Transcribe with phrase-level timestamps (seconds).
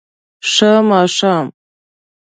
[0.51, 1.47] ښه ماښام